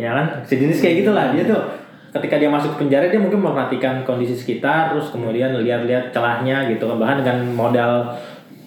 [0.00, 1.36] ya kan sejenis kayak gitulah.
[1.36, 1.60] Dia tuh
[2.16, 6.96] ketika dia masuk penjara dia mungkin memperhatikan kondisi sekitar terus kemudian lihat-lihat celahnya gitu kan.
[6.96, 8.16] Bahkan dengan modal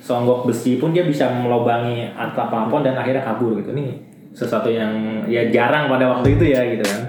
[0.03, 3.73] songgok besi pun dia bisa melobangi atap apa pun dan akhirnya kabur gitu.
[3.73, 7.01] Nih sesuatu yang ya jarang pada waktu itu ya gitu kan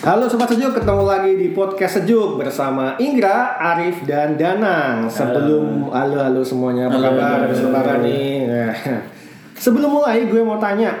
[0.00, 5.04] Halo Sobat Sejuk, ketemu lagi di podcast Sejuk bersama Inggra, Arif, dan Danang.
[5.12, 7.44] Sebelum halo halo semuanya, apa kabar?
[7.44, 8.48] Habis lebaran nih.
[8.48, 8.72] Nah,
[9.68, 10.96] sebelum mulai gue mau tanya,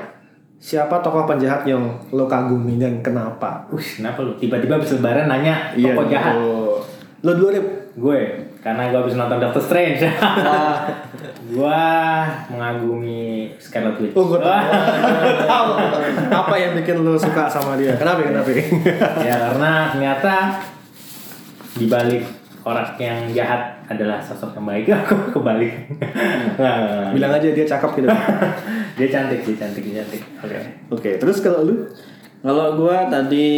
[0.60, 1.80] siapa tokoh penjahat yang
[2.12, 3.64] lo kagumi dan kenapa?
[3.72, 6.60] Wih, kenapa lu tiba-tiba habis lebaran nanya tokoh jahat gitu.
[7.24, 7.66] Lo dulu Rip.
[7.96, 8.20] gue
[8.60, 10.04] karena gue habis nonton Doctor Strange
[11.50, 11.82] gue
[12.48, 13.22] mengagumi
[13.56, 14.60] Scarlet Witch Oh, gue tahu.
[15.42, 15.68] Tahu.
[16.44, 17.96] Apa yang bikin lo suka sama dia?
[17.96, 18.20] Kenapa?
[18.20, 18.52] Kenapa?
[19.18, 20.34] ya karena ternyata
[21.72, 22.22] di balik
[22.60, 25.72] orang yang jahat adalah sosok yang baik aku kebalik
[26.54, 28.08] Nah, Bilang aja dia cakep gitu.
[28.94, 30.58] dia cantik dia cantik dia cantik oke
[30.92, 31.88] Oke, terus kalau lu?
[32.40, 33.48] Kalau gua tadi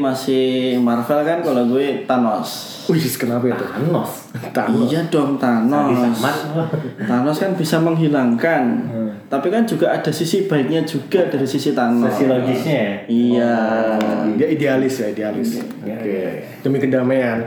[0.00, 2.80] masih Marvel kan, kalau gue Thanos.
[2.88, 3.60] Wih, kenapa itu?
[3.68, 4.88] Thanos Thanos.
[4.88, 6.16] Iya dong Thanos.
[7.04, 8.62] Thanos kan bisa menghilangkan.
[8.88, 9.12] Hmm.
[9.28, 12.08] Tapi kan juga ada sisi baiknya juga dari sisi Thanos.
[12.16, 13.54] sosiologisnya ya Iya.
[14.40, 15.60] Dia idealis ya, idealis.
[15.84, 16.08] Iya, Oke.
[16.08, 16.30] iya.
[16.64, 17.44] Demi kedamaian.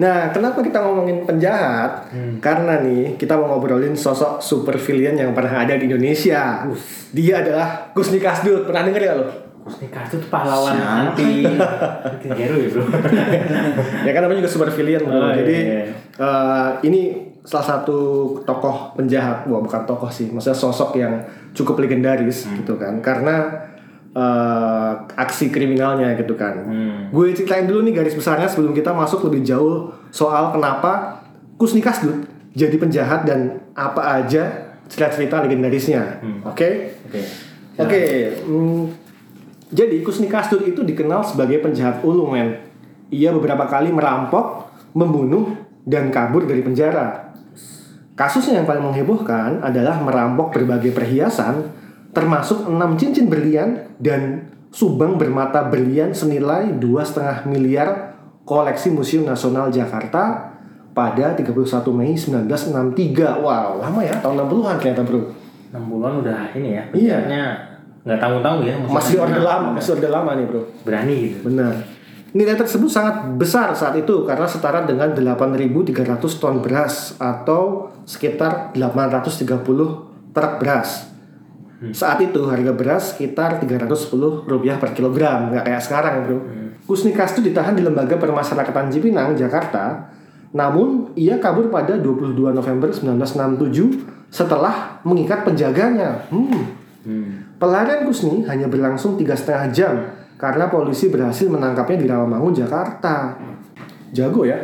[0.00, 2.08] Nah, kenapa kita ngomongin penjahat?
[2.40, 6.64] Karena nih kita mau ngobrolin sosok super villain yang pernah ada di Indonesia.
[7.12, 8.64] Dia adalah Kusni Kasdut.
[8.64, 9.49] Pernah denger ya lo?
[9.70, 11.14] Kusnika itu tuh pahlawan Siapa?
[11.14, 12.84] anti anti hero ya bro
[14.06, 15.14] ya kan namanya juga super villain bro.
[15.16, 15.94] Oh, Jadi iya, iya.
[16.18, 17.00] eh, ini
[17.40, 17.98] salah satu
[18.42, 19.46] tokoh penjahat.
[19.46, 20.28] Wah, bukan tokoh sih.
[20.28, 22.58] Maksudnya sosok yang cukup legendaris Hmm.
[22.58, 22.98] gitu kan.
[23.00, 23.64] Karena
[24.10, 26.66] eh, aksi kriminalnya gitu kan.
[26.66, 26.98] Hmm.
[27.08, 31.22] Gue ceritain dulu nih garis besarnya sebelum kita masuk lebih jauh soal kenapa
[31.54, 36.18] Kusni Kasdut jadi penjahat dan apa aja cerita-cerita legendarisnya.
[36.42, 36.98] Oke?
[37.06, 37.22] oke
[37.78, 38.00] Oke.
[38.42, 38.99] hmm,
[39.70, 42.58] jadi Kusni Kasdut itu dikenal sebagai penjahat ulu men.
[43.14, 44.66] Ia beberapa kali merampok,
[44.98, 45.54] membunuh,
[45.86, 47.30] dan kabur dari penjara.
[48.18, 51.70] Kasusnya yang paling menghebohkan adalah merampok berbagai perhiasan,
[52.10, 60.52] termasuk 6 cincin berlian dan subang bermata berlian senilai 2,5 miliar koleksi Museum Nasional Jakarta
[60.90, 61.46] pada 31
[61.94, 63.40] Mei 1963.
[63.40, 65.22] Wow, lama ya, tahun 60-an ternyata bro.
[65.70, 67.18] 6 bulan udah ini ya Iya.
[68.00, 70.62] Nggak tanggung-tanggung ya Masih orde lama, masih orde lama nih bro.
[70.84, 71.74] berani gitu Benar.
[72.30, 79.50] Nilai tersebut sangat besar saat itu karena setara dengan 8.300 ton beras atau sekitar 830
[80.30, 81.10] truk beras.
[81.90, 86.38] Saat itu harga beras sekitar 310 rupiah per kilogram, nggak kayak sekarang bro.
[86.86, 90.06] Kusni Kastu ditahan di Lembaga Permasyarakatan Cipinang, Jakarta.
[90.54, 96.30] Namun ia kabur pada 22 November 1967 setelah mengikat penjaganya.
[96.30, 96.62] Hmm.
[97.60, 99.92] Pelarian Kusni hanya berlangsung tiga setengah jam
[100.40, 103.36] karena polisi berhasil menangkapnya di Rawamangun, Jakarta.
[104.16, 104.56] Jago ya.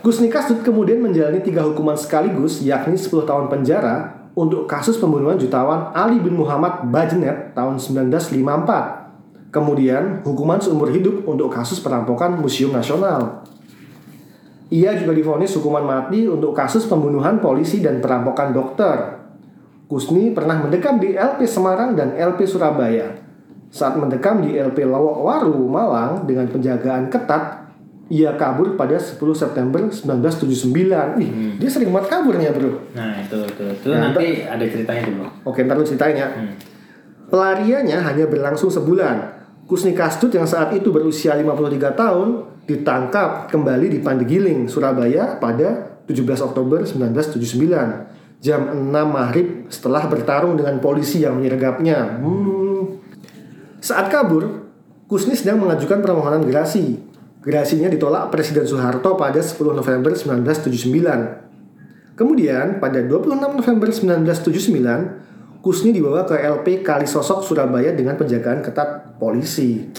[0.00, 5.92] Kusni Kasdut kemudian menjalani tiga hukuman sekaligus, yakni 10 tahun penjara untuk kasus pembunuhan jutawan
[5.92, 9.52] Ali bin Muhammad Bajenet tahun 1954.
[9.52, 13.44] Kemudian hukuman seumur hidup untuk kasus perampokan Museum Nasional.
[14.72, 19.17] Ia juga divonis hukuman mati untuk kasus pembunuhan polisi dan perampokan dokter.
[19.88, 23.08] Kusni pernah mendekam di LP Semarang dan LP Surabaya.
[23.72, 27.72] Saat mendekam di LP Lawak Waru, Malang dengan penjagaan ketat,
[28.12, 31.16] ia kabur pada 10 September 1979.
[31.16, 32.84] Wih, dia sering banget kaburnya, bro.
[32.92, 36.28] nah itu itu itu Nah, nanti ada ceritanya tuh bro Oke, ntar lu ceritain ya.
[37.28, 39.40] Pelariannya hanya berlangsung sebulan.
[39.68, 42.28] Kusni Kastut yang saat itu berusia 53 tahun
[42.64, 48.16] ditangkap kembali di Pandegiling, Surabaya pada 17 Oktober 1979.
[48.38, 52.22] Jam 6 maghrib setelah bertarung dengan polisi yang menyergapnya.
[52.22, 53.02] Hmm.
[53.82, 54.68] Saat kabur,
[55.08, 57.00] Kusni sedang mengajukan permohonan gerasi.
[57.40, 62.12] Gerasinya ditolak Presiden Soeharto pada 10 November 1979.
[62.12, 69.90] Kemudian pada 26 November 1979, Kusni dibawa ke LP Kalisosok Surabaya dengan penjagaan ketat polisi.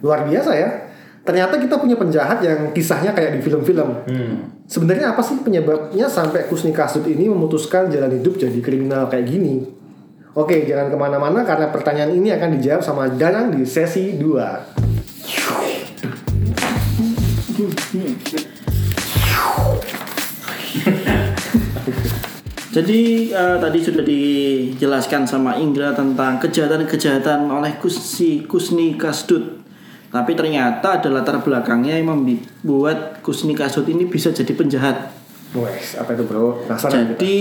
[0.00, 0.88] Luar biasa ya.
[1.26, 4.06] Ternyata kita punya penjahat yang kisahnya kayak di film-film.
[4.70, 9.66] Sebenarnya apa sih penyebabnya sampai Kusni Kasut ini memutuskan jalan hidup jadi kriminal kayak gini?
[10.38, 14.30] Oke, jangan ke mana-mana karena pertanyaan ini akan dijawab sama Danang di sesi 2.
[22.76, 29.65] Jadi eh, tadi sudah dijelaskan sama Indra tentang kejahatan-kejahatan oleh Kusi Kusni Kasdut.
[30.10, 35.12] Tapi ternyata ada latar belakangnya yang membuat Kusni Kasdut ini bisa jadi penjahat.
[35.56, 36.62] Wes, apa itu bro?
[36.66, 37.20] Penasaran kita.
[37.20, 37.38] Jadi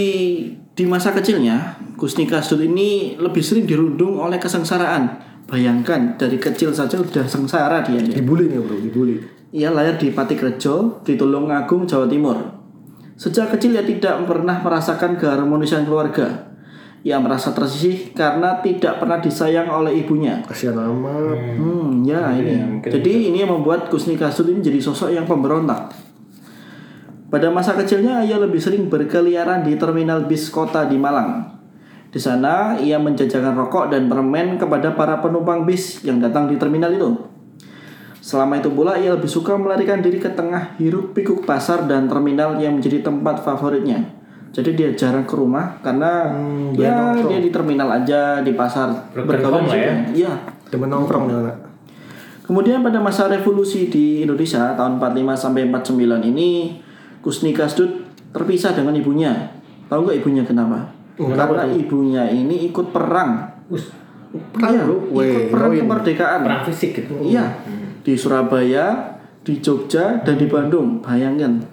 [0.76, 5.22] di masa kecilnya Kusni Kasdut ini lebih sering dirundung oleh kesengsaraan.
[5.46, 8.02] Bayangkan dari kecil saja udah sengsara dia.
[8.02, 9.16] Dibully nih bro, dibully.
[9.56, 12.38] Ia lahir di Patikrejo, di Tulungagung, Jawa Timur.
[13.16, 16.55] Sejak kecil ia tidak pernah merasakan keharmonisan keluarga.
[17.06, 20.42] Ia merasa tersisih karena tidak pernah disayang oleh ibunya.
[20.42, 21.38] Kasihan amat.
[21.54, 22.82] Hmm, ya ini.
[22.82, 25.94] mungkin Jadi ini yang membuat Kusni Kasut ini jadi sosok yang pemberontak.
[27.30, 31.54] Pada masa kecilnya ia lebih sering berkeliaran di terminal bis kota di Malang.
[32.10, 36.90] Di sana ia menjajakan rokok dan permen kepada para penumpang bis yang datang di terminal
[36.90, 37.12] itu.
[38.18, 42.58] Selama itu pula ia lebih suka melarikan diri ke tengah hiruk pikuk pasar dan terminal
[42.58, 44.15] yang menjadi tempat favoritnya.
[44.56, 46.32] Jadi dia jarang ke rumah karena
[46.72, 47.28] dia ya nongkrong.
[47.28, 49.76] dia di terminal aja di pasar bergaul situ.
[49.76, 49.96] ya.
[50.16, 50.34] Iya.
[50.72, 51.58] Demen nongkrong anak.
[52.42, 56.50] Kemudian pada masa revolusi di Indonesia tahun 45 sampai 49 ini
[57.20, 59.34] Kusni Kasdut terpisah dengan ibunya.
[59.86, 60.94] Tahu nggak ibunya kenapa?
[61.18, 61.76] Oh, Karena tuh?
[61.76, 63.60] ibunya ini ikut perang.
[63.68, 63.92] Us,
[64.52, 64.98] Perang, Iya, bro.
[65.16, 65.82] ikut perang heroin.
[65.88, 66.40] kemerdekaan.
[66.44, 67.14] perang fisik gitu.
[67.24, 67.56] Iya,
[68.04, 71.00] di Surabaya, di Jogja, dan di Bandung.
[71.00, 71.64] Bayangkan.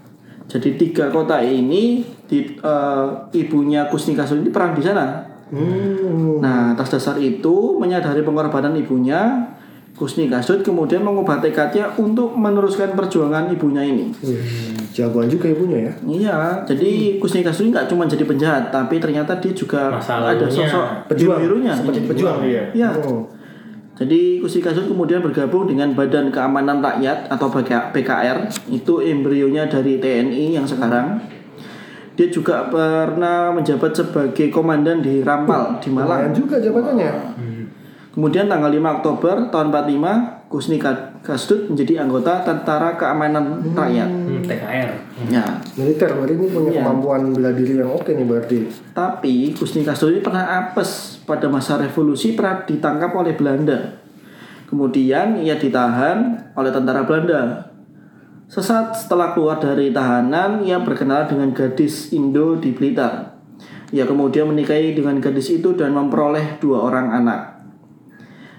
[0.46, 3.06] Jadi tiga kota ini di, eh,
[3.37, 5.20] ibunya Kusni Kasdut ini perang di sana.
[5.52, 6.40] Hmm.
[6.40, 9.52] Nah, atas dasar itu menyadari pengorbanan ibunya,
[9.93, 14.08] Kusni Kasdut kemudian mengubah tekadnya untuk meneruskan perjuangan ibunya ini.
[14.25, 14.40] Wih,
[14.96, 15.93] jagoan juga ibunya ya.
[16.08, 20.49] Iya, jadi Kusni Kasdut ini nggak cuma jadi penjahat, tapi ternyata dia juga Masa ada
[20.49, 21.37] sosok Pejuang.
[21.37, 21.76] biru-birunya.
[21.76, 22.64] Seperti pejuang dia.
[22.73, 22.88] Iya.
[23.05, 23.28] Oh.
[23.93, 27.52] Jadi Kusni Kasdut kemudian bergabung dengan Badan Keamanan Rakyat atau
[27.93, 31.20] BKR, itu embrionya dari TNI yang sekarang.
[32.12, 36.29] Dia juga pernah menjabat sebagai komandan di Rampal di Malang.
[36.31, 37.11] Juga jabatannya.
[38.12, 44.05] Kemudian tanggal 5 Oktober tahun 45, Kusni Ka- Kasdut menjadi anggota Tentara Keamanan Rakyat.
[44.05, 44.91] Hmm, TKR.
[45.32, 45.41] Ya,
[45.73, 46.81] Militer berarti ini punya Iya.
[46.85, 48.59] kemampuan bela diri yang oke nih berarti.
[48.93, 53.97] tapi Kusni Kasdut ini pernah apes pada masa revolusi pernah ditangkap oleh Belanda.
[54.69, 56.19] Kemudian ia ditahan
[56.53, 57.72] oleh tentara Belanda.
[58.52, 63.32] Sesaat setelah keluar dari tahanan, ia berkenalan dengan gadis Indo di Blitar.
[63.96, 67.64] Ia kemudian menikahi dengan gadis itu dan memperoleh dua orang anak.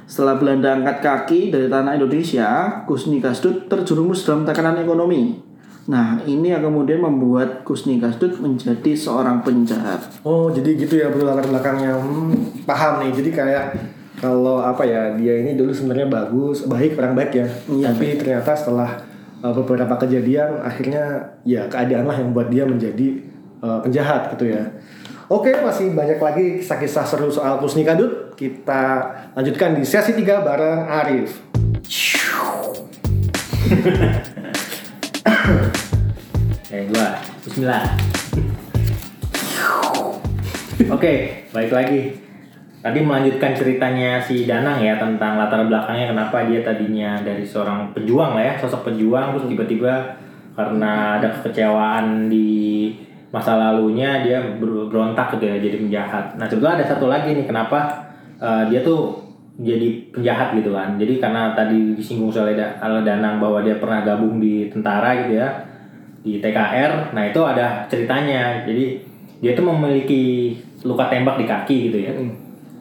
[0.09, 5.37] Setelah Belanda angkat kaki dari tanah Indonesia, Kusni Kasdut terjerumus dalam tekanan ekonomi.
[5.85, 10.25] Nah, ini yang kemudian membuat Kusni Kasdut menjadi seorang penjahat.
[10.25, 12.01] Oh jadi gitu ya bro latar belakangnya.
[12.01, 13.13] Hmm, paham nih.
[13.13, 13.63] Jadi kayak
[14.17, 17.45] kalau apa ya dia ini dulu sebenarnya bagus, baik orang baik ya.
[17.69, 19.12] Iya, Tapi ternyata setelah
[19.43, 23.19] uh, beberapa kejadian akhirnya ya keadaan lah yang membuat dia menjadi
[23.59, 24.63] uh, penjahat gitu ya.
[25.27, 28.31] Oke masih banyak lagi kisah-kisah seru soal Kusni Kadut.
[28.33, 31.43] Kita lanjutkan di sesi 3 bareng Arif.
[36.67, 37.07] Kayak gua.
[37.45, 37.85] Bismillah.
[40.89, 42.01] Oke, balik lagi.
[42.83, 48.35] Tadi melanjutkan ceritanya si Danang ya tentang latar belakangnya kenapa dia tadinya dari seorang pejuang
[48.35, 50.19] lah ya, sosok pejuang terus tiba-tiba
[50.51, 52.91] karena ada kekecewaan di
[53.31, 56.35] masa lalunya dia ber- berontak gitu ya jadi penjahat.
[56.35, 58.03] Nah, sebetulnya ada satu lagi nih kenapa
[58.43, 59.15] eh, dia tuh
[59.63, 60.99] jadi penjahat gitu kan.
[60.99, 65.49] Jadi karena tadi disinggung Da- oleh Danang bahwa dia pernah gabung di tentara gitu ya
[66.19, 67.15] di TKR.
[67.15, 68.67] Nah itu ada ceritanya.
[68.67, 68.99] Jadi
[69.39, 70.23] dia itu memiliki
[70.83, 72.11] luka tembak di kaki gitu ya.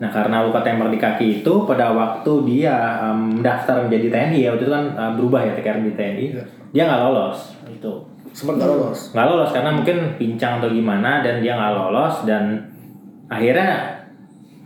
[0.03, 2.75] Nah karena luka tembak di kaki itu pada waktu dia
[3.07, 6.27] um, mendaftar menjadi TNI ya waktu itu kan uh, berubah ya TKR menjadi TNI.
[6.75, 7.93] Dia nggak lolos itu.
[8.35, 8.99] Sempat nggak lolos.
[9.15, 12.67] Nggak lolos karena mungkin pincang atau gimana dan dia nggak lolos dan
[13.31, 14.03] akhirnya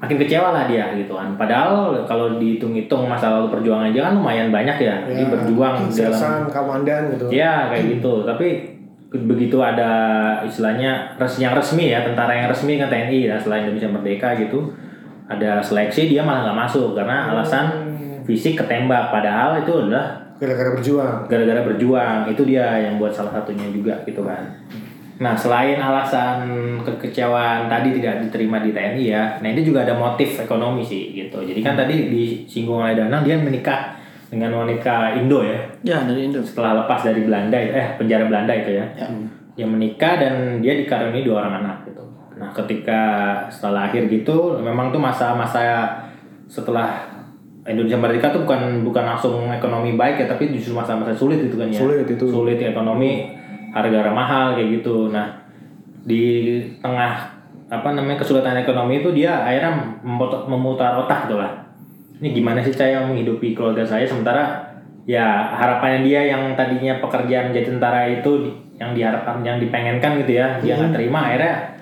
[0.00, 1.36] makin kecewa lah dia gitu kan.
[1.36, 5.04] Padahal kalau dihitung-hitung masa lalu perjuangan dia kan lumayan banyak ya.
[5.04, 7.28] Dia berjuang dalam komandan gitu.
[7.28, 8.24] Ya kayak gitu.
[8.24, 8.72] Tapi
[9.12, 9.92] begitu ada
[10.48, 14.72] istilahnya res yang resmi ya tentara yang resmi kan TNI ya selain Indonesia Merdeka gitu
[15.26, 17.66] ada seleksi dia malah nggak masuk karena alasan
[18.22, 21.24] fisik ketembak padahal itu adalah Gara-gara berjuang.
[21.26, 24.44] gara-gara berjuang itu dia yang buat salah satunya juga gitu kan.
[25.16, 26.44] Nah selain alasan
[26.84, 31.40] kekecewaan tadi tidak diterima di TNI ya, nah ini juga ada motif ekonomi sih gitu.
[31.40, 33.96] Jadi kan tadi disinggung oleh Danang dia menikah
[34.28, 36.44] dengan wanita Indo ya Ya, dari Indo.
[36.44, 38.84] setelah lepas dari Belanda itu eh penjara Belanda itu ya.
[38.92, 39.08] Ya.
[39.56, 42.04] Dia menikah dan dia dikaruniai dua orang anak gitu.
[42.36, 43.00] Nah, ketika
[43.48, 45.88] setelah lahir gitu memang tuh masa-masa
[46.46, 47.08] setelah
[47.66, 51.66] Indonesia merdeka tuh bukan bukan langsung ekonomi baik ya, tapi justru masa-masa sulit itu kan
[51.66, 51.80] ya.
[51.80, 52.24] Sulit itu.
[52.28, 53.34] Sulit ekonomi,
[53.74, 55.10] harga mahal kayak gitu.
[55.10, 55.34] Nah,
[56.06, 57.34] di tengah
[57.66, 59.98] apa namanya kesulitan ekonomi itu dia akhirnya
[60.46, 61.50] memutar, otak gitu lah.
[62.22, 64.62] Ini gimana sih saya menghidupi keluarga saya sementara
[65.06, 70.58] ya harapannya dia yang tadinya pekerjaan menjadi tentara itu yang diharapkan yang dipengenkan gitu ya
[70.60, 71.75] dia nggak terima akhirnya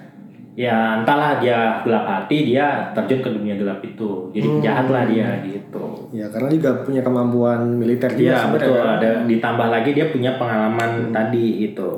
[0.55, 5.29] ya entahlah dia gelap hati dia terjun ke dunia gelap itu jadi penjahat lah dia
[5.43, 8.79] gitu Ya karena juga punya kemampuan militer juga Iya sebenarnya betul.
[8.79, 8.95] kan.
[9.03, 11.91] Ada ditambah lagi dia punya pengalaman tadi gitu.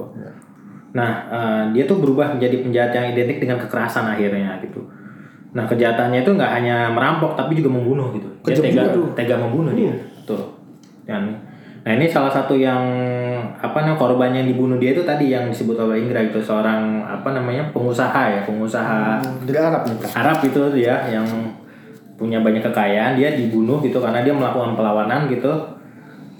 [0.97, 4.81] Nah eh, dia tuh berubah menjadi penjahat yang identik dengan kekerasan akhirnya gitu.
[5.53, 8.29] Nah kejahatannya itu nggak hanya merampok tapi juga membunuh gitu.
[8.49, 9.93] Dia tega, juga tega membunuh dia.
[10.25, 10.57] Tuh.
[11.05, 11.37] Dan
[11.87, 12.83] nah ini salah satu yang
[13.63, 17.31] apa namanya korban yang dibunuh dia itu tadi yang disebut oleh Indra itu seorang apa
[17.31, 19.95] namanya pengusaha ya pengusaha Dari Arab nih.
[20.03, 20.11] Pak.
[20.19, 21.25] Arab itu dia yang
[22.19, 25.53] punya banyak kekayaan dia dibunuh gitu karena dia melakukan perlawanan gitu.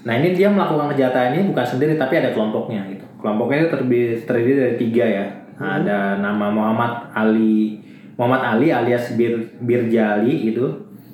[0.03, 3.05] Nah ini dia melakukan kejahatan ini bukan sendiri tapi ada kelompoknya gitu.
[3.21, 5.25] Kelompoknya itu terdiri, terdiri dari tiga ya.
[5.57, 7.81] Ada nama Muhammad Ali
[8.17, 10.65] Muhammad Ali alias Bir Birjali itu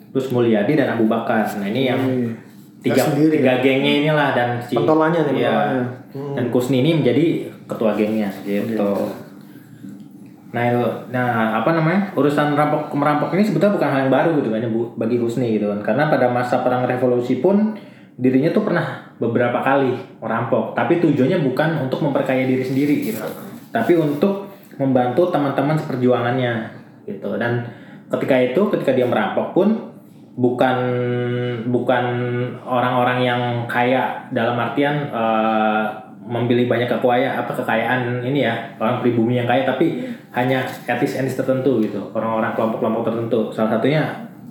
[0.10, 1.48] terus Mulyadi dan Abu Bakar.
[1.60, 2.02] Nah ini yang
[2.84, 5.52] tiga sendiri tiga gengnya inilah dan si Pentolannya nih, Iya.
[5.56, 6.36] pentolannya.
[6.36, 7.25] dan Kusni ini menjadi
[7.66, 8.92] ketua gengnya gitu.
[10.54, 12.13] Nah itu, nah apa namanya?
[12.13, 15.66] Urusan rampok merampok ini sebetulnya bukan hal yang baru gitu kan ya, bagi Husni gitu
[15.74, 15.80] kan.
[15.82, 17.74] Karena pada masa perang revolusi pun
[18.13, 20.78] dirinya tuh pernah beberapa kali merampok.
[20.78, 23.25] Tapi tujuannya bukan untuk memperkaya diri sendiri gitu.
[23.74, 26.54] Tapi untuk membantu teman-teman seperjuangannya
[27.10, 27.34] gitu.
[27.42, 27.66] Dan
[28.13, 29.93] ketika itu ketika dia merampok pun
[30.34, 30.78] bukan
[31.70, 32.06] bukan
[32.66, 35.84] orang-orang yang kaya dalam artian eh,
[36.24, 41.36] membeli banyak kekayaan apa kekayaan ini ya orang pribumi yang kaya tapi hanya etis etis
[41.38, 43.40] tertentu gitu orang-orang kelompok-kelompok tertentu.
[43.54, 44.02] Salah satunya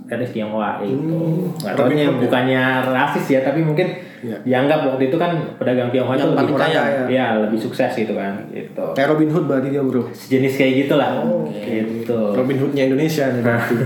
[0.07, 1.51] etnis Tionghoa gitu.
[1.59, 2.63] Nggak tahu ini bukannya
[2.93, 4.39] rasis ya tapi mungkin Iya.
[4.41, 6.83] dianggap waktu itu kan pedagang Tionghoa itu lebih kaya.
[7.07, 10.07] ya lebih sukses gitu kan gitu Kayak Robin Hood berarti dia bro.
[10.09, 11.11] sejenis kayak gitulah
[11.51, 13.43] gitu Robin Hoodnya Indonesia nih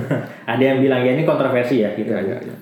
[0.53, 2.55] ada yang bilang ya ini kontroversi ya gitu Iya, iya, iya.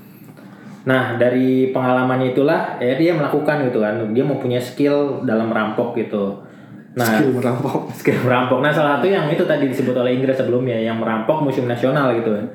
[0.84, 6.44] Nah dari pengalamannya itulah ya dia melakukan gitu kan dia mempunyai skill dalam merampok gitu.
[6.92, 7.88] Nah Skill merampok.
[7.98, 8.60] skill merampok.
[8.60, 12.30] Nah salah satu yang itu tadi disebut oleh Inggris sebelumnya yang merampok museum nasional gitu
[12.30, 12.46] kan.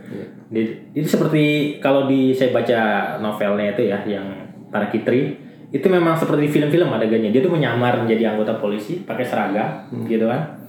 [0.48, 1.44] Di- Itu seperti
[1.78, 2.80] kalau di saya baca
[3.20, 4.39] novelnya itu ya yang
[4.70, 5.38] para Kitri
[5.70, 10.60] itu memang seperti film-film adegannya dia tuh menyamar menjadi anggota polisi pakai seragam gitu kan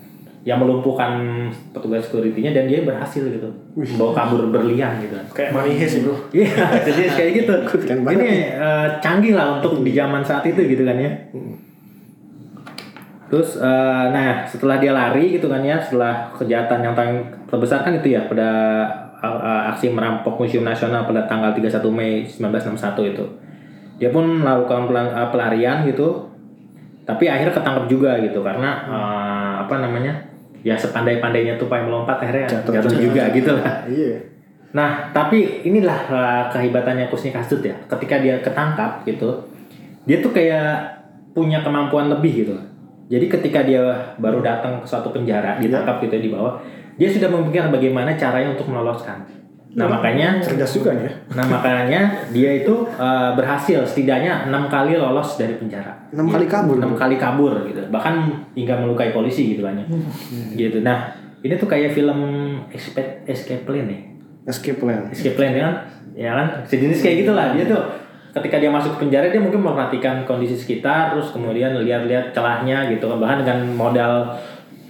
[0.40, 1.20] yang melumpuhkan
[1.76, 3.44] petugas security-nya dan dia berhasil gitu
[4.00, 6.16] bawa kabur berlian gitu kan Kayak Money Heist bro.
[6.32, 6.48] Iya,
[6.88, 7.52] jadi kayak gitu.
[7.68, 11.12] Keren banget Ini eh, canggih lah untuk di zaman saat itu gitu kan ya.
[13.30, 18.00] Terus, eh, nah setelah dia lari gitu kan ya, setelah kejahatan yang paling terbesar kan
[18.00, 18.50] itu ya pada
[19.20, 23.24] eh, aksi merampok Museum Nasional pada tanggal 31 Mei 1961 itu.
[24.00, 26.32] Dia pun melakukan eh, pelarian gitu,
[27.04, 30.26] tapi akhirnya ketangkep juga gitu karena eh, apa namanya?
[30.60, 33.84] Ya sepandai-pandainya tupai melompat akhirnya jatuh, juga gitu lah.
[33.88, 34.30] Iya.
[34.70, 37.74] Nah, tapi inilah uh, kehebatannya Kusni Kasut ya.
[37.90, 39.50] Ketika dia ketangkap gitu,
[40.06, 41.00] dia tuh kayak
[41.34, 42.54] punya kemampuan lebih gitu.
[43.10, 43.82] Jadi ketika dia
[44.22, 46.62] baru datang ke suatu penjara, ditangkap gitu ya di bawah,
[46.94, 49.26] dia sudah memikirkan bagaimana caranya untuk meloloskan.
[49.70, 51.12] Nah, makanya Cerdas juga nih ya.
[51.38, 52.00] nah makanya
[52.34, 55.94] dia itu uh, berhasil setidaknya enam kali lolos dari penjara.
[56.10, 56.74] Enam kali kabur.
[56.82, 57.78] Enam kali kabur gitu.
[57.86, 58.14] Bahkan
[58.58, 59.86] hingga melukai polisi gitu kan ya.
[60.58, 60.82] Gitu.
[60.82, 61.14] Nah,
[61.46, 62.18] ini tuh kayak film
[62.74, 64.10] Escape, Escape Plan nih
[64.48, 65.04] Escape plan.
[65.12, 65.74] escape plan ya kan
[66.16, 67.82] ya kan sejenis kayak gitulah dia tuh
[68.32, 73.10] ketika dia masuk ke penjara dia mungkin memperhatikan kondisi sekitar terus kemudian lihat-lihat celahnya gitu
[73.10, 74.34] kan bahkan dengan modal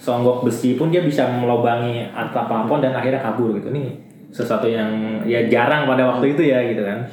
[0.00, 5.22] songgok besi pun dia bisa melobangi atap plafon dan akhirnya kabur gitu nih sesuatu yang
[5.26, 7.06] ya jarang pada waktu itu ya gitu kan.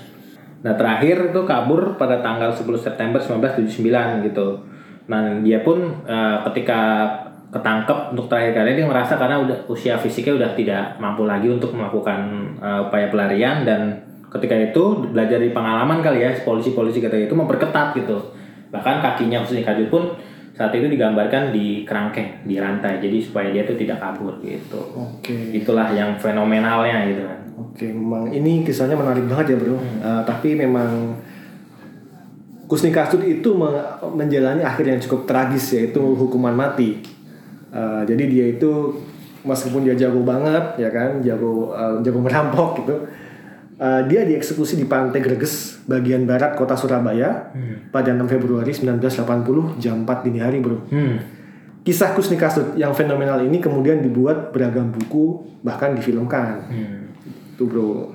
[0.61, 4.47] Nah terakhir itu kabur pada tanggal 10 September 1979 gitu.
[5.09, 7.09] Nah dia pun eh, ketika
[7.47, 11.73] ketangkep untuk terakhir kali dia merasa karena udah usia fisiknya udah tidak mampu lagi untuk
[11.73, 13.97] melakukan eh, upaya pelarian dan
[14.27, 18.17] ketika itu belajar dari pengalaman kali ya polisi-polisi ketika itu memperketat gitu.
[18.67, 20.03] Bahkan kakinya khususnya Kajut pun
[20.57, 25.53] saat itu digambarkan di kerangkeng di rantai jadi supaya dia tuh tidak kabur gitu Oke.
[25.53, 29.81] itulah yang fenomenalnya gitu kan Oke, memang ini kisahnya menarik banget ya bro.
[29.81, 31.17] Eh, tapi memang
[32.69, 37.01] Kusni Kasut itu me- menjalani akhir yang cukup tragis yaitu hukuman mati.
[37.73, 39.01] Eh, jadi dia itu
[39.41, 42.95] meskipun dia jago banget ya kan, jago eh, jago merampok gitu,
[43.77, 47.53] eh, dia dieksekusi di Pantai Greges bagian barat kota Surabaya
[47.89, 50.81] pada 6 Februari 1980 jam 4 dini hari bro.
[50.89, 51.37] hmm.
[51.87, 56.67] Kisah Kusni Kasut yang fenomenal ini kemudian dibuat beragam buku bahkan difilmkan.
[56.67, 57.15] Hmm.
[57.55, 58.11] Tuh bro.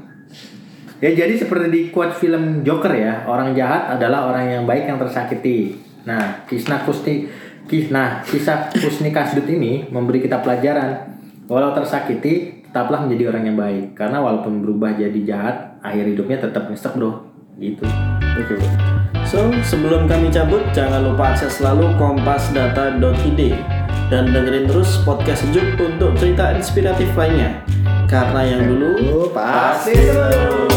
[1.00, 5.00] Ya jadi seperti di quote film Joker ya, orang jahat adalah orang yang baik yang
[5.00, 5.74] tersakiti.
[6.04, 7.26] Nah, kisah Kusni
[7.66, 11.11] kis- nah, kisah Kusni Kasdut ini memberi kita pelajaran
[11.52, 13.92] Walau tersakiti, tetaplah menjadi orang yang baik.
[13.92, 17.28] Karena walaupun berubah jadi jahat, akhir hidupnya tetap nyesek bro.
[17.60, 17.84] Gitu.
[18.40, 18.56] Oke.
[19.28, 23.40] So, sebelum kami cabut, jangan lupa akses selalu kompasdata.id
[24.08, 27.60] dan dengerin terus podcast sejuk untuk cerita inspiratif lainnya.
[28.08, 30.71] Karena yang dulu pasti seru.